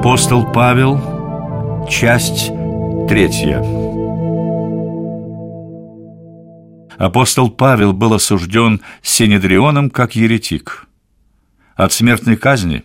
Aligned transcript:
Апостол 0.00 0.50
Павел, 0.50 1.86
часть 1.86 2.46
третья. 3.06 3.58
Апостол 6.96 7.50
Павел 7.50 7.92
был 7.92 8.14
осужден 8.14 8.80
Синедрионом 9.02 9.90
как 9.90 10.16
еретик. 10.16 10.86
От 11.76 11.92
смертной 11.92 12.36
казни 12.36 12.84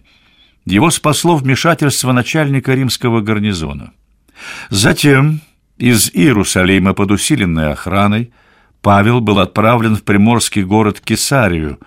его 0.66 0.92
спасло 0.92 1.38
вмешательство 1.38 2.12
начальника 2.12 2.74
римского 2.74 3.22
гарнизона. 3.22 3.94
Затем 4.70 5.40
из 5.78 6.12
Иерусалима 6.14 6.94
под 6.94 7.12
усиленной 7.12 7.72
охраной 7.72 8.34
Павел 8.82 9.22
был 9.22 9.40
отправлен 9.40 9.96
в 9.96 10.04
приморский 10.04 10.64
город 10.64 11.00
Кесарию, 11.00 11.80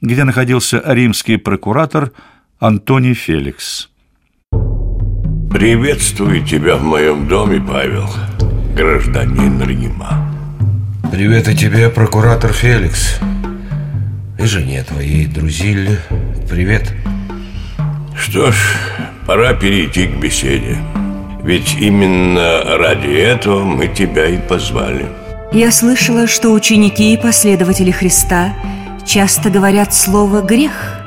где 0.00 0.22
находился 0.22 0.80
римский 0.86 1.36
прокуратор 1.36 2.12
Антоний 2.60 3.14
Феликс. 3.14 3.90
Приветствую 5.50 6.44
тебя 6.44 6.76
в 6.76 6.82
моем 6.82 7.26
доме, 7.26 7.58
Павел, 7.58 8.06
гражданин 8.76 9.60
Рима. 9.62 10.30
Привет 11.10 11.48
и 11.48 11.56
тебе, 11.56 11.88
прокуратор 11.88 12.52
Феликс. 12.52 13.18
И 14.38 14.44
жене 14.44 14.84
твоей, 14.84 15.26
Друзилле. 15.26 15.98
Привет. 16.50 16.92
Что 18.14 18.52
ж, 18.52 18.56
пора 19.26 19.54
перейти 19.54 20.06
к 20.06 20.20
беседе. 20.20 20.76
Ведь 21.42 21.76
именно 21.80 22.76
ради 22.76 23.08
этого 23.08 23.64
мы 23.64 23.88
тебя 23.88 24.26
и 24.26 24.36
позвали. 24.36 25.06
Я 25.50 25.72
слышала, 25.72 26.26
что 26.26 26.50
ученики 26.52 27.14
и 27.14 27.16
последователи 27.16 27.90
Христа 27.90 28.52
часто 29.06 29.48
говорят 29.48 29.94
слово 29.94 30.42
«грех». 30.42 31.00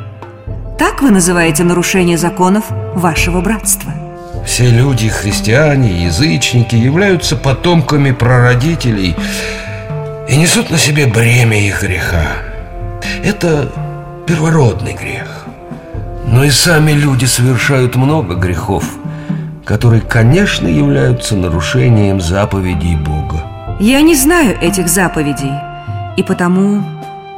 Так 0.79 1.03
вы 1.03 1.11
называете 1.11 1.63
нарушение 1.63 2.17
законов 2.17 2.66
вашего 2.95 3.39
братства? 3.39 4.00
Все 4.45 4.70
люди, 4.70 5.08
христиане, 5.09 6.06
язычники, 6.06 6.75
являются 6.75 7.36
потомками 7.36 8.11
прародителей 8.11 9.16
и 10.28 10.36
несут 10.36 10.70
на 10.70 10.78
себе 10.78 11.08
бремя 11.08 11.59
их 11.59 11.81
греха. 11.81 12.34
Это 13.23 13.72
первородный 14.28 14.94
грех. 14.94 15.45
Но 16.25 16.44
и 16.44 16.50
сами 16.50 16.92
люди 16.94 17.25
совершают 17.25 17.95
много 17.95 18.36
грехов, 18.36 18.86
которые, 19.66 20.02
конечно, 20.02 20.67
являются 20.67 21.36
нарушением 21.36 22.22
заповедей 22.22 22.95
Бога. 22.95 23.44
Я 23.80 24.02
не 24.02 24.16
знаю 24.16 24.58
этих 24.62 24.88
заповедей, 24.88 25.52
и 26.17 26.23
потому 26.23 26.84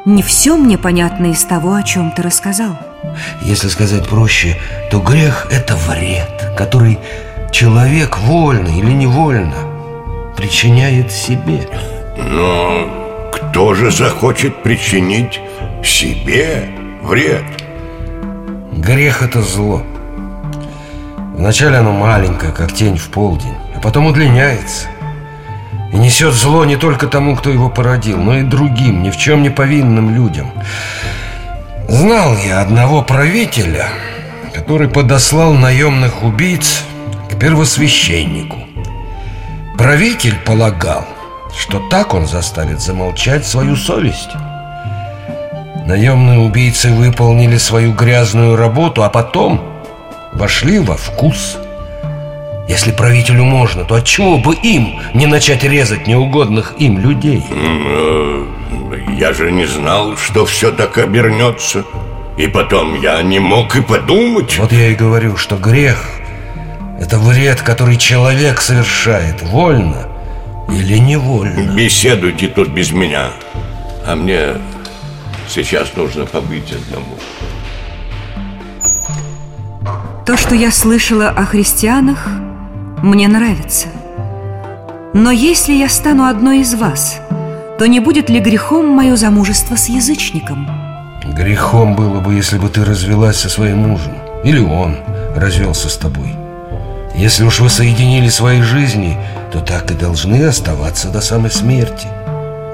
не 0.05 0.21
все 0.21 0.57
мне 0.57 0.77
понятно 0.77 1.27
из 1.27 1.43
того, 1.43 1.73
о 1.73 1.83
чем 1.83 2.11
ты 2.11 2.21
рассказал. 2.21 2.77
Если 3.41 3.67
сказать 3.69 4.07
проще, 4.07 4.57
то 4.91 4.99
грех– 4.99 5.47
это 5.51 5.75
вред, 5.75 6.42
который 6.55 6.99
человек 7.51 8.17
вольно 8.19 8.67
или 8.67 8.91
невольно 8.91 9.55
причиняет 10.37 11.11
себе. 11.11 11.67
Но 12.17 13.29
кто 13.33 13.73
же 13.73 13.91
захочет 13.91 14.63
причинить 14.63 15.39
себе 15.83 16.69
вред? 17.01 17.43
Грех– 18.71 19.21
это 19.21 19.41
зло. 19.41 19.83
Вначале 21.35 21.77
оно 21.77 21.91
маленькое, 21.91 22.51
как 22.51 22.73
тень 22.73 22.97
в 22.97 23.09
полдень, 23.09 23.55
а 23.75 23.79
потом 23.79 24.05
удлиняется. 24.05 24.87
И 25.91 25.97
несет 25.97 26.33
зло 26.33 26.65
не 26.65 26.75
только 26.75 27.07
тому, 27.07 27.35
кто 27.35 27.49
его 27.49 27.69
породил, 27.69 28.17
но 28.17 28.37
и 28.37 28.43
другим, 28.43 29.03
ни 29.03 29.09
в 29.09 29.17
чем 29.17 29.43
не 29.43 29.49
повинным 29.49 30.15
людям– 30.15 30.51
Знал 31.87 32.35
я 32.37 32.61
одного 32.61 33.03
правителя, 33.03 33.89
который 34.53 34.87
подослал 34.87 35.53
наемных 35.53 36.23
убийц 36.23 36.83
к 37.29 37.37
первосвященнику. 37.39 38.59
Правитель 39.77 40.35
полагал, 40.45 41.05
что 41.57 41.79
так 41.89 42.13
он 42.13 42.27
заставит 42.27 42.79
замолчать 42.79 43.45
свою 43.45 43.75
совесть. 43.75 44.29
Наемные 45.85 46.39
убийцы 46.39 46.91
выполнили 46.91 47.57
свою 47.57 47.93
грязную 47.93 48.55
работу, 48.55 49.03
а 49.03 49.09
потом 49.09 49.59
вошли 50.33 50.79
во 50.79 50.95
вкус. 50.95 51.57
Если 52.69 52.91
правителю 52.91 53.43
можно, 53.43 53.83
то 53.83 53.95
отчего 53.95 54.37
бы 54.37 54.55
им 54.55 55.01
не 55.13 55.25
начать 55.25 55.63
резать 55.63 56.07
неугодных 56.07 56.75
им 56.77 56.99
людей? 56.99 57.43
Э, 57.51 58.45
я 59.17 59.33
же 59.33 59.51
не 59.51 59.65
знал, 59.65 60.15
что 60.15 60.45
все 60.45 60.71
так 60.71 60.97
обернется 60.97 61.83
И 62.37 62.47
потом 62.47 62.99
я 63.01 63.21
не 63.21 63.39
мог 63.39 63.75
и 63.75 63.81
подумать. 63.81 64.57
Вот 64.57 64.71
я 64.71 64.89
и 64.89 64.95
говорю, 64.95 65.37
что 65.37 65.55
грех– 65.55 66.03
это 66.99 67.19
вред, 67.19 67.61
который 67.61 67.97
человек 67.97 68.61
совершает 68.61 69.41
Вольно 69.43 70.07
или 70.69 70.97
невольно. 70.97 71.73
Беседуйте 71.73 72.47
тут 72.47 72.69
без 72.69 72.91
меня 72.91 73.29
А 74.07 74.15
мне 74.15 74.53
сейчас 75.47 75.95
нужно 75.95 76.25
побыть 76.25 76.71
одному. 76.71 77.17
То, 80.25 80.37
что 80.37 80.55
я 80.55 80.71
слышала 80.71 81.29
о 81.29 81.45
христианах, 81.45 82.27
мне 83.03 83.27
нравится. 83.27 83.89
Но 85.13 85.31
если 85.31 85.73
я 85.73 85.89
стану 85.89 86.25
одной 86.25 86.61
из 86.61 86.73
вас– 86.73 87.19
то 87.77 87.87
не 87.87 87.99
будет 87.99 88.29
ли 88.29 88.39
грехом 88.39 88.87
мое 88.87 89.15
замужество 89.15 89.75
с 89.75 89.89
язычником? 89.89 90.82
Грехом 91.35 91.95
было 91.95 92.19
бы, 92.19 92.35
если 92.35 92.59
бы 92.59 92.69
ты 92.69 92.85
развелась 92.85 93.37
со 93.37 93.49
своим 93.49 93.79
мужем. 93.79 94.13
Или 94.43 94.59
он 94.59 94.97
развелся 95.35 95.89
с 95.89 95.97
тобой. 95.97 96.35
Если 97.15 97.43
уж 97.43 97.59
вы 97.59 97.69
соединили 97.69 98.29
свои 98.29 98.61
жизни, 98.61 99.17
то 99.51 99.59
так 99.59 99.89
и 99.89 99.95
должны 99.95 100.43
оставаться 100.43 101.09
до 101.09 101.21
самой 101.21 101.49
смерти. 101.49 102.07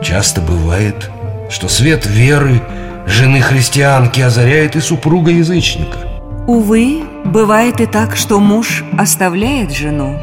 Часто 0.01 0.41
бывает, 0.41 1.09
что 1.49 1.69
свет 1.69 2.05
веры 2.05 2.61
жены 3.05 3.41
христианки 3.41 4.19
озаряет 4.19 4.75
и 4.75 4.81
супруга 4.81 5.31
язычника. 5.31 5.97
Увы, 6.45 7.03
бывает 7.25 7.79
и 7.79 7.85
так, 7.85 8.17
что 8.17 8.39
муж 8.39 8.83
оставляет 8.97 9.71
жену, 9.71 10.17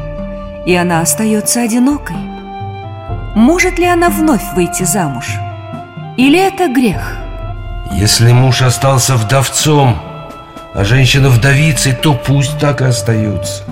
и 0.65 0.75
она 0.75 1.01
остается 1.01 1.61
одинокой. 1.61 2.15
Может 3.35 3.79
ли 3.79 3.85
она 3.85 4.09
вновь 4.09 4.43
выйти 4.55 4.83
замуж? 4.83 5.25
Или 6.17 6.39
это 6.39 6.67
грех? 6.67 7.26
Если 7.91 8.31
муж 8.31 8.61
остался 8.61 9.15
вдовцом, 9.15 9.97
а 10.73 10.83
женщина 10.83 11.29
вдовицей, 11.29 11.93
то 11.93 12.13
пусть 12.13 12.59
так 12.59 12.81
и 12.81 12.85
остаются. 12.85 13.63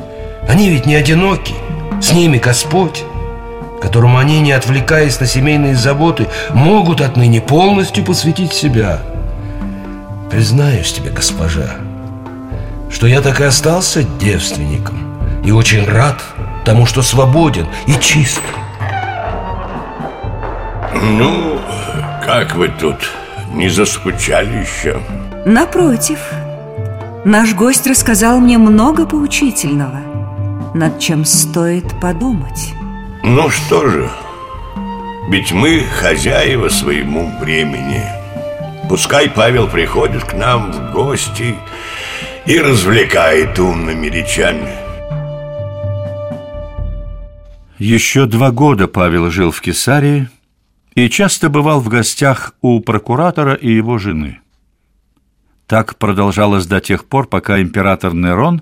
Они 0.48 0.70
ведь 0.70 0.86
не 0.86 0.96
одиноки, 0.96 1.54
с 2.02 2.12
ними 2.12 2.38
Господь, 2.38 3.04
которому 3.82 4.18
они, 4.18 4.40
не 4.40 4.52
отвлекаясь 4.52 5.20
на 5.20 5.28
семейные 5.28 5.76
заботы, 5.76 6.28
могут 6.52 7.02
отныне 7.02 7.42
полностью 7.42 8.04
посвятить 8.04 8.54
себя. 8.54 9.00
Признаюсь 10.32 10.92
тебе, 10.94 11.12
госпожа, 11.12 11.76
что 12.90 13.08
я 13.08 13.22
так 13.22 13.40
и 13.42 13.44
остался 13.44 14.04
девственником 14.04 14.98
и 15.44 15.52
очень 15.52 15.86
рад 15.86 16.24
тому, 16.66 16.86
что 16.86 17.04
свободен 17.04 17.68
и 17.86 17.94
чист. 18.00 18.42
Ну, 21.02 21.60
как 22.26 22.56
вы 22.56 22.70
тут? 22.70 22.98
Не 23.54 23.70
заскучали 23.70 24.64
еще? 24.64 25.00
Напротив. 25.46 26.20
Наш 27.26 27.54
гость 27.56 27.88
рассказал 27.88 28.40
мне 28.40 28.60
много 28.60 29.08
поучительного 29.08 30.00
Над 30.76 31.00
чем 31.00 31.26
стоит 31.26 32.00
подумать. 32.00 32.74
Ну 33.24 33.50
что 33.50 33.90
же 33.90 34.10
Ведь 35.30 35.52
мы 35.52 35.80
хозяева 35.80 36.70
своему 36.70 37.32
времени. 37.40 38.04
Пускай 38.88 39.28
Павел 39.30 39.68
приходит 39.68 40.24
к 40.24 40.34
нам 40.34 40.72
в 40.72 40.92
гости 40.92 41.56
И 42.46 42.60
развлекает 42.60 43.58
умными 43.58 44.06
речами. 44.08 44.70
Еще 47.80 48.26
два 48.26 48.52
года 48.52 48.88
Павел 48.88 49.30
жил 49.32 49.52
в 49.52 49.62
Кесарии 49.62 50.30
и 50.96 51.10
часто 51.10 51.50
бывал 51.50 51.82
в 51.82 51.90
гостях 51.90 52.56
у 52.62 52.80
прокуратора 52.80 53.54
и 53.54 53.70
его 53.70 53.98
жены. 53.98 54.40
Так 55.68 55.98
продолжалось 55.98 56.66
до 56.66 56.80
тех 56.80 57.06
пор, 57.06 57.28
пока 57.28 57.62
император 57.62 58.14
Нерон 58.14 58.62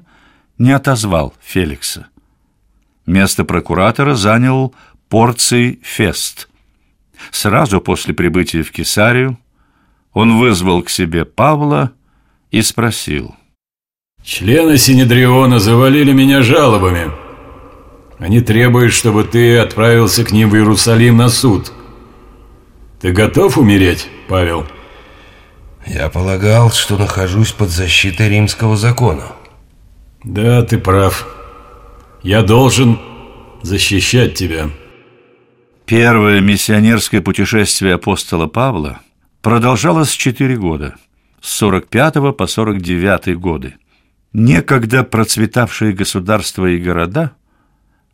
не 0.58 0.72
отозвал 0.72 1.34
Феликса. 1.42 2.08
Место 3.06 3.44
прокуратора 3.44 4.16
занял 4.16 4.74
Порций 5.10 5.80
Фест. 5.84 6.50
Сразу 7.32 7.80
после 7.82 8.14
прибытия 8.14 8.64
в 8.64 8.72
Кесарию 8.72 9.38
он 10.14 10.40
вызвал 10.40 10.82
к 10.82 10.90
себе 10.90 11.26
Павла 11.26 11.92
и 12.52 12.62
спросил. 12.62 13.36
«Члены 14.24 14.78
Синедриона 14.78 15.60
завалили 15.60 16.14
меня 16.14 16.42
жалобами. 16.42 17.12
Они 18.18 18.42
требуют, 18.42 18.94
чтобы 18.94 19.26
ты 19.26 19.58
отправился 19.58 20.24
к 20.24 20.32
ним 20.32 20.50
в 20.50 20.56
Иерусалим 20.56 21.18
на 21.18 21.30
суд». 21.30 21.74
Ты 23.04 23.12
готов 23.12 23.58
умереть, 23.58 24.08
Павел? 24.30 24.66
Я 25.86 26.08
полагал, 26.08 26.72
что 26.72 26.98
нахожусь 26.98 27.52
под 27.52 27.70
защитой 27.70 28.30
римского 28.30 28.78
закона. 28.78 29.34
Да, 30.24 30.62
ты 30.62 30.78
прав. 30.78 31.28
Я 32.22 32.44
должен 32.44 32.98
защищать 33.62 34.36
тебя. 34.36 34.70
Первое 35.86 36.40
миссионерское 36.40 37.20
путешествие 37.20 37.96
апостола 37.96 38.48
Павла 38.48 39.02
продолжалось 39.42 40.12
четыре 40.12 40.56
года, 40.56 40.96
с 41.42 41.52
45 41.58 42.38
по 42.38 42.48
49 42.48 43.38
годы. 43.38 43.76
Некогда 44.32 45.04
процветавшие 45.04 45.92
государства 45.92 46.68
и 46.68 46.78
города 46.78 47.34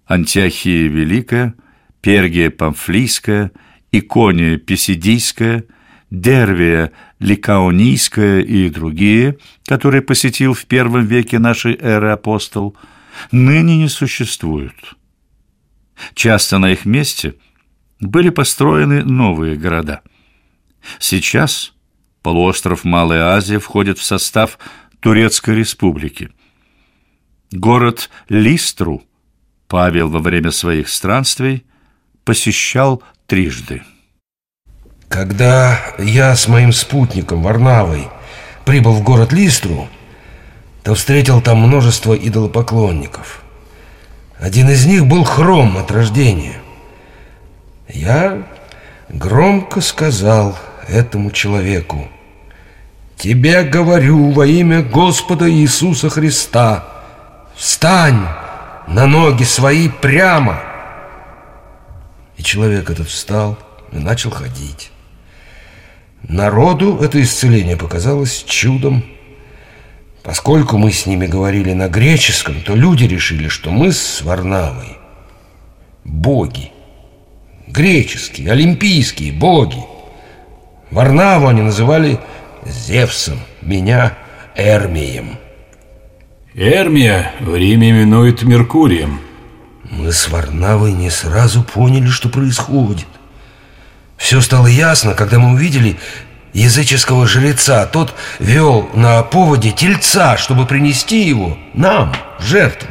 Антиохия 0.08 0.88
Великая, 0.88 1.54
Пергия 2.02 2.50
Памфлийская, 2.50 3.52
Икония 3.92 4.58
Писидийская, 4.58 5.66
Дервия 6.10 6.92
Ликаонийская 7.20 8.42
и 8.42 8.70
другие, 8.70 9.38
которые 9.66 10.02
посетил 10.02 10.54
в 10.54 10.66
первом 10.66 11.06
веке 11.06 11.40
нашей 11.40 11.76
эры 11.76 12.10
апостол, 12.10 12.76
ныне 13.32 13.78
не 13.78 13.90
существуют. 13.90 14.96
Часто 16.14 16.58
на 16.58 16.72
их 16.72 16.86
месте 16.86 17.36
были 18.00 18.30
построены 18.30 19.04
новые 19.04 19.56
города. 19.56 20.02
Сейчас 20.98 21.74
полуостров 22.22 22.84
Малая 22.84 23.36
Азия 23.36 23.60
входит 23.60 24.00
в 24.00 24.04
состав 24.04 24.58
Турецкой 25.00 25.56
республики. 25.56 26.32
Город 27.52 28.10
Листру 28.30 29.04
Павел 29.68 30.10
во 30.10 30.20
время 30.20 30.52
своих 30.52 30.90
странствий 30.90 31.66
посещал 32.24 33.04
трижды. 33.30 33.84
Когда 35.08 35.80
я 35.98 36.36
с 36.36 36.48
моим 36.48 36.74
спутником 36.74 37.44
Варнавой 37.44 38.10
прибыл 38.66 38.94
в 38.94 39.04
город 39.04 39.32
Листру, 39.32 39.88
то 40.84 40.96
встретил 40.96 41.42
там 41.42 41.60
множество 41.60 42.14
идолопоклонников. 42.14 43.42
Один 44.40 44.70
из 44.70 44.86
них 44.86 45.06
был 45.06 45.24
хром 45.24 45.78
от 45.78 45.92
рождения. 45.92 46.58
Я 47.88 48.44
громко 49.10 49.82
сказал 49.82 50.58
этому 50.88 51.32
человеку, 51.32 52.10
Тебе 53.20 53.64
говорю 53.64 54.32
во 54.32 54.48
имя 54.48 54.82
Господа 54.82 55.52
Иисуса 55.52 56.10
Христа, 56.10 56.86
встань 57.54 58.26
на 58.88 59.08
ноги 59.08 59.44
свои 59.44 59.90
прямо. 59.90 60.69
Человек 62.50 62.90
этот 62.90 63.08
встал 63.08 63.60
и 63.92 63.98
начал 63.98 64.32
ходить. 64.32 64.90
Народу 66.24 66.98
это 66.98 67.22
исцеление 67.22 67.78
показалось 67.78 68.44
чудом. 68.44 69.06
Поскольку 70.24 70.80
мы 70.80 70.92
с 70.92 71.06
ними 71.06 71.28
говорили 71.28 71.74
на 71.74 71.90
греческом, 71.90 72.62
то 72.62 72.74
люди 72.74 73.04
решили, 73.04 73.50
что 73.50 73.70
мы 73.70 73.92
с 73.92 74.24
Варнавой 74.24 74.98
боги. 76.04 76.72
Греческие, 77.68 78.52
олимпийские 78.52 79.32
боги. 79.32 79.84
Варнаву 80.90 81.50
они 81.50 81.62
называли 81.62 82.20
Зевсом, 82.66 83.38
меня 83.62 84.18
Эрмием. 84.56 85.38
Эрмия 86.56 87.32
в 87.42 87.56
Риме 87.56 87.92
именуют 87.92 88.42
Меркурием. 88.42 89.20
Мы 89.90 90.12
с 90.12 90.30
Варнавой 90.30 90.94
не 90.94 91.10
сразу 91.10 91.64
поняли, 91.64 92.08
что 92.08 92.30
происходит. 92.30 93.08
Все 94.18 94.42
стало 94.42 94.68
ясно, 94.68 95.14
когда 95.14 95.40
мы 95.40 95.54
увидели 95.54 95.98
языческого 96.54 97.26
жреца. 97.28 97.86
Тот 97.86 98.14
вел 98.40 98.90
на 98.94 99.24
поводе 99.24 99.72
тельца, 99.72 100.38
чтобы 100.38 100.66
принести 100.66 101.28
его 101.28 101.58
нам 101.74 102.14
в 102.40 102.46
жертву. 102.46 102.90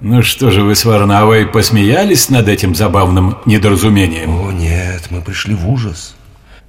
Ну 0.00 0.22
что 0.22 0.50
же 0.50 0.62
вы 0.62 0.74
с 0.74 0.84
Варнавой 0.84 1.46
посмеялись 1.46 2.30
над 2.30 2.48
этим 2.48 2.74
забавным 2.74 3.36
недоразумением? 3.44 4.30
О 4.30 4.50
нет, 4.50 5.08
мы 5.10 5.20
пришли 5.20 5.54
в 5.54 5.68
ужас. 5.68 6.16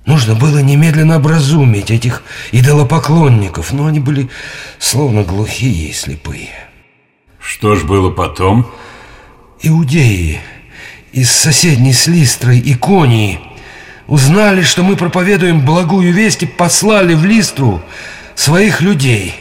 Нужно 0.06 0.36
было 0.36 0.60
немедленно 0.60 1.18
образумить 1.18 1.92
этих 1.92 2.24
идолопоклонников, 2.52 3.72
но 3.72 3.86
они 3.86 4.00
были 4.00 4.30
словно 4.80 5.24
глухие 5.24 5.90
и 5.90 5.94
слепые. 5.94 6.50
Что 7.40 7.76
ж 7.76 7.84
было 7.84 8.12
потом? 8.12 8.70
Иудеи 9.64 10.42
из 11.12 11.30
соседней 11.32 11.94
с 11.94 12.08
Листрой 12.08 12.58
и 12.58 12.74
Конии 12.74 13.40
узнали, 14.08 14.64
что 14.64 14.82
мы 14.82 14.96
проповедуем 14.96 15.64
благую 15.64 16.12
весть 16.12 16.42
и 16.42 16.48
послали 16.48 17.14
в 17.14 17.26
Листру 17.26 17.82
своих 18.34 18.82
людей. 18.82 19.36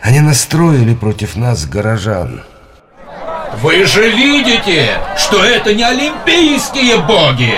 Они 0.00 0.20
настроили 0.20 0.94
против 0.94 1.36
нас 1.36 1.66
горожан. 1.66 2.42
Вы 3.60 3.84
же 3.84 4.08
видите, 4.10 4.98
что 5.18 5.44
это 5.44 5.74
не 5.74 5.82
олимпийские 5.82 6.98
боги! 6.98 7.54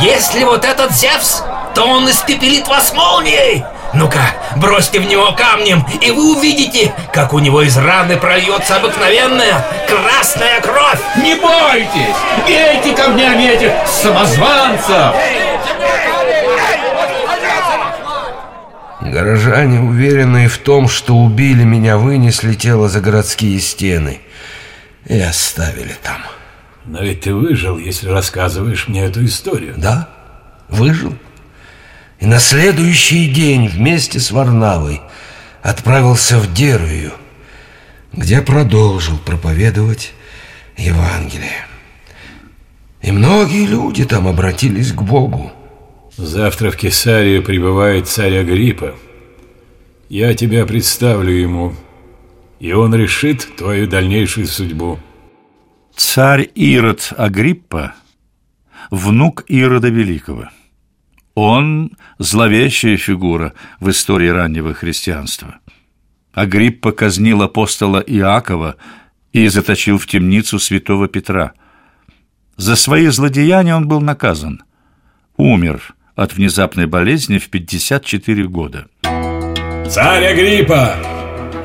Если 0.00 0.44
вот 0.44 0.64
этот 0.64 0.92
Зевс, 0.92 1.42
то 1.74 1.84
он 1.84 2.08
испепелит 2.08 2.66
вас 2.66 2.94
молнией. 2.94 3.62
Ну-ка, 3.94 4.20
бросьте 4.56 5.00
в 5.00 5.06
него 5.06 5.32
камнем, 5.32 5.84
и 6.00 6.10
вы 6.10 6.36
увидите, 6.36 6.94
как 7.12 7.34
у 7.34 7.38
него 7.38 7.62
из 7.62 7.76
раны 7.76 8.16
прольется 8.16 8.76
обыкновенная 8.76 9.64
красная 9.86 10.60
кровь. 10.60 11.00
Не 11.16 11.34
бойтесь! 11.34 12.16
Бейте 12.46 12.96
камнями 12.96 13.44
этих 13.44 13.72
самозванцев! 13.86 15.14
Горожане, 19.02 19.80
уверенные 19.80 20.48
в 20.48 20.56
том, 20.58 20.88
что 20.88 21.14
убили 21.16 21.64
меня, 21.64 21.98
вынесли 21.98 22.54
тело 22.54 22.88
за 22.88 23.00
городские 23.00 23.60
стены 23.60 24.20
и 25.06 25.18
оставили 25.20 25.94
там. 26.02 26.22
Но 26.86 27.02
ведь 27.02 27.22
ты 27.22 27.34
выжил, 27.34 27.78
если 27.78 28.08
рассказываешь 28.08 28.88
мне 28.88 29.04
эту 29.04 29.24
историю. 29.24 29.74
Да, 29.76 30.08
выжил. 30.68 31.14
И 32.22 32.26
на 32.26 32.38
следующий 32.38 33.26
день 33.26 33.66
вместе 33.66 34.20
с 34.20 34.30
Варнавой 34.30 35.00
отправился 35.60 36.38
в 36.38 36.54
Дервию, 36.54 37.14
где 38.12 38.40
продолжил 38.40 39.18
проповедовать 39.18 40.12
Евангелие. 40.76 41.66
И 43.00 43.10
многие 43.10 43.66
люди 43.66 44.04
там 44.04 44.28
обратились 44.28 44.92
к 44.92 45.02
Богу. 45.02 45.50
Завтра 46.16 46.70
в 46.70 46.76
Кесарию 46.76 47.42
прибывает 47.42 48.06
царь 48.06 48.36
Агриппа. 48.36 48.94
Я 50.08 50.32
тебя 50.34 50.64
представлю 50.64 51.32
ему, 51.32 51.74
и 52.60 52.72
он 52.72 52.94
решит 52.94 53.56
твою 53.56 53.88
дальнейшую 53.88 54.46
судьбу. 54.46 55.00
Царь 55.96 56.48
Ирод 56.54 57.12
Агриппа– 57.16 57.94
внук 58.92 59.44
Ирода 59.48 59.88
Великого. 59.88 60.50
Он– 61.34 61.92
зловещая 62.18 62.96
фигура 62.96 63.54
в 63.80 63.90
истории 63.90 64.28
раннего 64.28 64.74
христианства. 64.74 65.56
Агриппа 66.32 66.92
казнил 66.92 67.42
апостола 67.42 67.98
Иакова 67.98 68.76
и 69.32 69.48
заточил 69.48 69.98
в 69.98 70.06
темницу 70.06 70.58
святого 70.58 71.08
Петра. 71.08 71.52
За 72.56 72.76
свои 72.76 73.06
злодеяния 73.06 73.76
он 73.76 73.88
был 73.88 74.00
наказан. 74.00 74.62
Умер 75.36 75.94
от 76.14 76.34
внезапной 76.34 76.86
болезни 76.86 77.38
в 77.38 77.48
54 77.48 78.46
года. 78.48 78.86
Царь 79.88 80.26
Агриппа, 80.26 80.96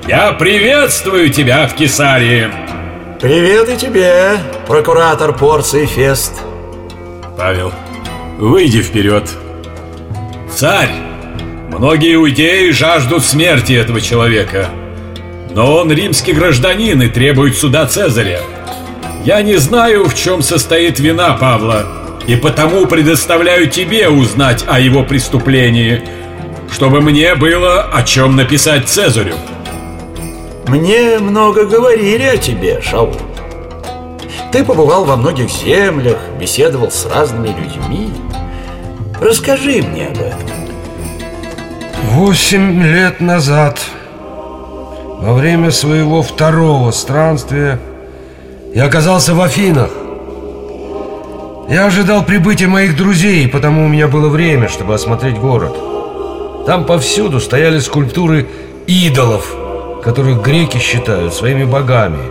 я 0.08 0.34
приветствую 0.34 1.30
тебя 1.30 1.68
в 1.68 1.76
Кесарии. 1.76 2.50
Привет 3.22 3.70
и 3.70 3.78
тебе, 3.78 4.38
прокуратор 4.68 5.38
Порции 5.38 5.86
Фест. 5.86 6.42
Павел, 7.38 7.74
выйди 8.38 8.82
вперед. 8.82 9.30
Царь, 10.58 10.90
многие 11.70 12.16
иудеи 12.16 12.72
жаждут 12.72 13.24
смерти 13.24 13.74
этого 13.74 14.02
человека. 14.02 14.72
Но 15.54 15.76
он 15.76 15.92
римский 15.92 16.34
гражданин 16.34 17.00
и 17.00 17.10
требует 17.10 17.56
суда 17.56 17.86
Цезаря. 17.86 18.40
Я 19.24 19.44
не 19.44 19.58
знаю, 19.58 20.06
в 20.06 20.16
чем 20.16 20.42
состоит 20.42 20.98
вина 20.98 21.34
Павла, 21.34 21.86
и 22.26 22.36
потому 22.36 22.88
предоставляю 22.88 23.70
тебе 23.70 24.10
узнать 24.10 24.66
о 24.68 24.80
его 24.80 25.04
преступлении, 25.04 26.02
чтобы 26.72 27.02
мне 27.02 27.36
было 27.36 27.84
о 27.84 28.02
чем 28.02 28.36
написать 28.36 28.90
Цезарю. 28.90 29.36
Мне 30.68 31.20
много 31.20 31.66
говорили 31.66 32.24
о 32.24 32.38
тебе, 32.38 32.82
Шаул. 32.82 33.16
Ты 34.52 34.66
побывал 34.66 35.06
во 35.06 35.18
многих 35.18 35.52
землях, 35.52 36.18
беседовал 36.40 36.90
с 36.90 37.06
разными 37.06 37.50
людьми. 37.50 38.10
Расскажи 39.22 39.82
мне 39.82 40.08
об 40.08 40.18
этом. 40.18 40.40
Восемь 42.12 42.82
лет 42.84 43.20
назад, 43.20 43.80
во 45.20 45.34
время 45.34 45.72
своего 45.72 46.22
второго 46.22 46.92
странствия, 46.92 47.80
я 48.74 48.86
оказался 48.86 49.34
в 49.34 49.42
Афинах. 49.42 49.92
Я 51.70 51.88
ожидал 51.88 52.24
прибытия 52.24 52.68
моих 52.68 52.96
друзей, 52.96 53.48
потому 53.48 53.86
у 53.86 53.88
меня 53.90 54.08
было 54.08 54.30
время, 54.30 54.70
чтобы 54.70 54.94
осмотреть 54.94 55.38
город. 55.38 55.76
Там 56.66 56.86
повсюду 56.86 57.40
стояли 57.40 57.80
скульптуры 57.80 58.48
идолов– 58.86 59.54
которых 60.08 60.42
греки 60.42 60.78
считают 60.78 61.34
своими 61.34 61.66
богами. 61.66 62.22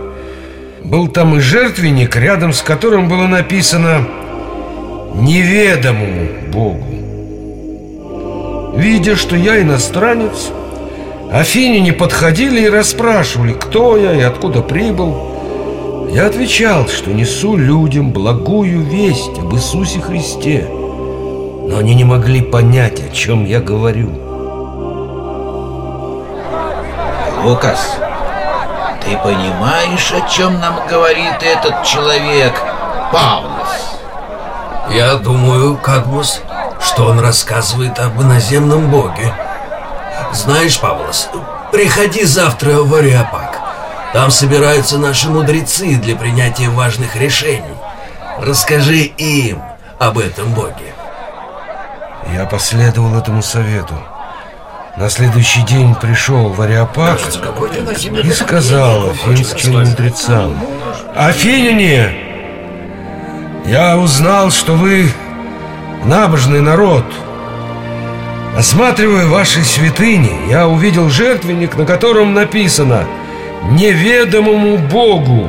Был 0.83 1.07
там 1.07 1.35
и 1.35 1.39
жертвенник, 1.39 2.15
рядом 2.15 2.51
с 2.51 2.63
которым 2.63 3.07
было 3.07 3.27
написано 3.27 4.03
«Неведомому 5.17 6.27
Богу». 6.51 6.97
Видя, 8.77 9.15
что 9.15 9.35
я 9.35 9.61
иностранец, 9.61 10.51
Афиняне 11.31 11.91
подходили 11.91 12.61
и 12.61 12.69
расспрашивали, 12.69 13.53
кто 13.53 13.97
я 13.97 14.13
и 14.13 14.21
откуда 14.21 14.61
прибыл. 14.61 16.07
Я 16.11 16.27
отвечал, 16.27 16.87
что 16.87 17.11
несу 17.11 17.57
людям 17.57 18.11
благую 18.11 18.81
весть 18.81 19.37
об 19.39 19.53
Иисусе 19.53 19.99
Христе. 19.99 20.67
Но 20.69 21.79
они 21.79 21.95
не 21.95 22.05
могли 22.05 22.41
понять, 22.41 23.01
о 23.01 23.13
чем 23.13 23.45
я 23.45 23.59
говорю. 23.59 24.09
Лукас, 27.43 27.97
ты 29.03 29.17
понимаешь, 29.17 30.13
о 30.13 30.29
чем 30.29 30.59
нам 30.59 30.87
говорит 30.89 31.41
этот 31.41 31.83
человек, 31.83 32.53
Павлос? 33.11 33.46
Я 34.89 35.15
думаю, 35.15 35.77
Кадмус, 35.77 36.41
что 36.81 37.05
он 37.07 37.19
рассказывает 37.19 37.99
об 37.99 38.21
иноземном 38.21 38.89
боге. 38.89 39.33
Знаешь, 40.33 40.79
Павлос, 40.79 41.29
приходи 41.71 42.23
завтра 42.23 42.77
в 42.77 42.93
Ариапак. 42.93 43.59
Там 44.13 44.31
собираются 44.31 44.97
наши 44.97 45.29
мудрецы 45.29 45.95
для 45.95 46.15
принятия 46.15 46.69
важных 46.69 47.15
решений. 47.15 47.63
Расскажи 48.39 49.11
им 49.17 49.61
об 49.99 50.17
этом 50.17 50.53
боге. 50.53 50.93
Я 52.33 52.45
последовал 52.45 53.15
этому 53.17 53.41
совету. 53.41 53.95
На 54.97 55.09
следующий 55.09 55.61
день 55.61 55.93
пришел 55.95 56.49
в 56.49 56.59
Ариапак 56.61 57.19
и 58.23 58.31
сказал 58.31 59.11
афинским 59.11 59.79
мудрецам 59.81 60.57
Афиняне, 61.15 62.26
я 63.67 63.97
узнал, 63.97 64.51
что 64.51 64.73
вы 64.73 65.11
набожный 66.05 66.61
народ– 66.61 67.05
Осматривая 68.57 69.27
ваши 69.27 69.61
святыни, 69.63 70.49
я 70.49 70.67
увидел 70.67 71.11
жертвенник, 71.11 71.77
на 71.77 71.85
котором 71.85 72.33
написано 72.33 73.05
«Неведомому 73.69 74.79
Богу». 74.79 75.47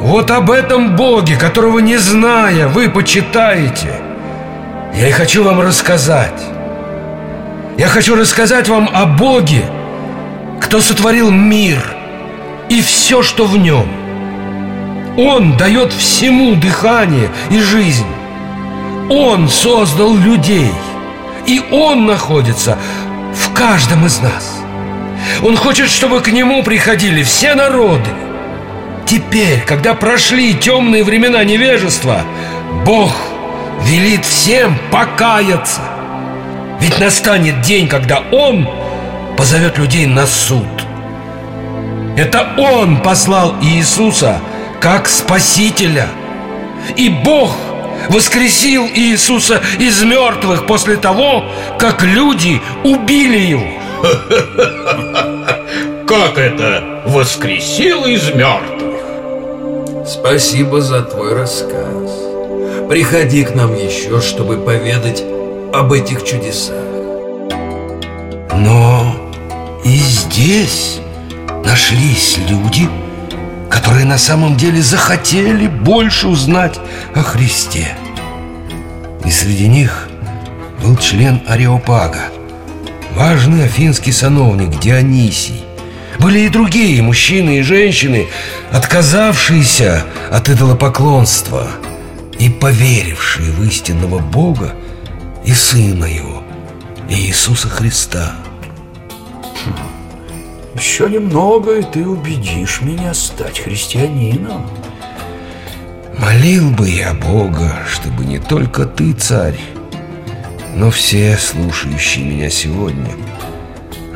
Вот 0.00 0.32
об 0.32 0.50
этом 0.50 0.96
Боге, 0.96 1.36
которого 1.36 1.78
не 1.78 1.96
зная, 1.96 2.66
вы 2.66 2.90
почитаете. 2.90 4.00
Я 4.96 5.08
и 5.10 5.12
хочу 5.12 5.44
вам 5.44 5.60
рассказать. 5.60 6.42
Я 7.78 7.86
хочу 7.86 8.16
рассказать 8.16 8.68
вам 8.68 8.90
о 8.92 9.06
Боге, 9.06 9.64
кто 10.60 10.80
сотворил 10.80 11.30
мир 11.30 11.78
и 12.68 12.82
все, 12.82 13.22
что 13.22 13.46
в 13.46 13.56
нем. 13.56 13.86
Он 15.16 15.56
дает 15.56 15.92
всему 15.92 16.54
дыхание 16.56 17.28
и 17.50 17.60
жизнь. 17.60 18.06
Он 19.10 19.48
создал 19.48 20.14
людей– 20.16 20.70
и 21.46 21.62
Он 21.70 22.06
находится 22.06 22.78
в 23.34 23.52
каждом 23.52 24.06
из 24.06 24.20
нас. 24.20 24.60
Он 25.42 25.56
хочет, 25.56 25.90
чтобы 25.90 26.20
к 26.20 26.28
Нему 26.28 26.62
приходили 26.62 27.22
все 27.22 27.54
народы. 27.54 28.10
Теперь, 29.06 29.60
когда 29.60 29.94
прошли 29.94 30.54
темные 30.54 31.04
времена 31.04 31.44
невежества, 31.44 32.22
Бог 32.84 33.14
велит 33.82 34.24
всем 34.24 34.78
покаяться. 34.90 35.80
Ведь 36.80 36.98
настанет 36.98 37.60
день, 37.60 37.88
когда 37.88 38.22
Он 38.32 38.68
позовет 39.36 39.78
людей 39.78 40.06
на 40.06 40.26
суд. 40.26 40.66
Это 42.16 42.48
Он 42.56 42.98
послал 42.98 43.56
Иисуса 43.60 44.40
как 44.84 45.08
Спасителя. 45.08 46.08
И 46.94 47.08
Бог– 47.08 47.56
воскресил 48.10 48.86
Иисуса 48.94 49.62
из 49.78 50.02
мертвых 50.02 50.66
после 50.66 50.98
того, 50.98 51.42
как 51.78 52.02
люди 52.02 52.60
убили 52.84 53.38
его. 53.38 53.66
Как 56.06 56.36
это 56.36 57.02
воскресил 57.06 58.04
из 58.04 58.28
мертвых? 58.34 59.00
Спасибо 60.06 60.82
за 60.82 61.00
твой 61.00 61.32
рассказ. 61.32 62.10
Приходи 62.90 63.42
к 63.42 63.54
нам 63.54 63.74
еще, 63.74 64.20
чтобы 64.20 64.58
поведать 64.58 65.24
об 65.72 65.94
этих 65.94 66.24
чудесах. 66.24 66.76
Но 68.54 69.16
и 69.82 69.96
здесь 69.96 71.00
нашлись 71.64 72.36
люди, 72.50 72.86
которые 73.84 74.06
на 74.06 74.16
самом 74.16 74.56
деле 74.56 74.80
захотели 74.80 75.66
больше 75.66 76.28
узнать 76.28 76.80
о 77.14 77.22
Христе. 77.22 77.94
И 79.26 79.30
среди 79.30 79.68
них 79.68 80.08
был 80.82 80.96
член 80.96 81.42
Ареопага, 81.46 82.30
важный 83.14 83.66
афинский 83.66 84.10
сановник 84.10 84.80
Дионисий. 84.80 85.62
Были 86.18 86.38
и 86.40 86.48
другие 86.48 87.02
мужчины 87.02 87.58
и 87.58 87.62
женщины, 87.62 88.26
отказавшиеся 88.72 90.04
от 90.30 90.48
идолопоклонства 90.48 91.68
и 92.38 92.48
поверившие 92.48 93.50
в 93.50 93.62
истинного 93.64 94.18
Бога 94.18 94.72
и 95.44 95.52
Сына 95.52 96.06
Его, 96.06 96.42
Иисуса 97.10 97.68
Христа. 97.68 98.32
Еще 100.76 101.08
немного, 101.08 101.78
и 101.78 101.82
ты 101.82 102.06
убедишь 102.06 102.80
меня 102.82 103.14
стать 103.14 103.60
христианином. 103.60 104.66
Молил 106.18 106.70
бы 106.70 106.88
я 106.88 107.14
Бога, 107.14 107.78
чтобы 107.88 108.24
не 108.24 108.38
только 108.38 108.84
ты, 108.84 109.12
царь, 109.12 109.58
но 110.74 110.90
все 110.90 111.36
слушающие 111.36 112.24
меня 112.24 112.50
сегодня 112.50 113.10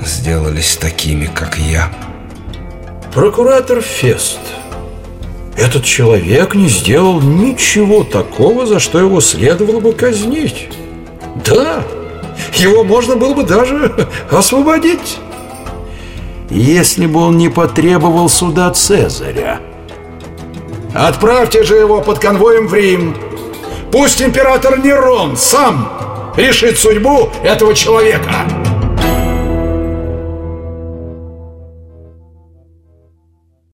сделались 0.04 0.76
такими, 0.76 1.26
как 1.26 1.58
я. 1.58 1.92
Прокуратор 3.14 3.80
Фест. 3.80 4.38
Этот 5.56 5.84
человек 5.84 6.54
не 6.54 6.68
сделал 6.68 7.20
ничего 7.20 8.04
такого, 8.04 8.66
за 8.66 8.78
что 8.78 8.98
его 8.98 9.20
следовало 9.20 9.80
бы 9.80 9.92
казнить. 9.92 10.68
Да, 11.44 11.82
его 12.54 12.84
можно 12.84 13.16
было 13.16 13.34
бы 13.34 13.42
даже 13.44 14.08
освободить 14.30 15.18
если 16.50 17.06
бы 17.06 17.20
он 17.20 17.36
не 17.36 17.48
потребовал 17.48 18.28
суда 18.28 18.70
Цезаря. 18.70 19.60
Отправьте 20.94 21.64
же 21.64 21.76
его 21.76 22.00
под 22.00 22.18
конвоем 22.18 22.66
в 22.66 22.74
Рим. 22.74 23.16
Пусть 23.92 24.22
император 24.22 24.78
Нерон 24.78 25.36
сам 25.36 26.32
решит 26.36 26.78
судьбу 26.78 27.30
этого 27.42 27.74
человека. 27.74 28.32